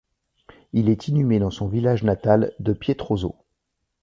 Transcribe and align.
Il 0.73 0.89
est 0.89 1.09
inhumé 1.09 1.37
dans 1.37 1.51
son 1.51 1.67
village 1.67 2.01
natal 2.01 2.53
de 2.57 2.73
Pietroso. 2.73 3.35